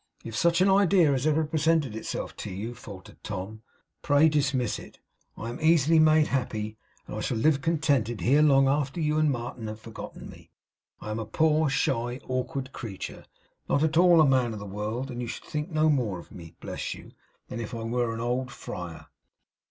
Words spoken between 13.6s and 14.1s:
not at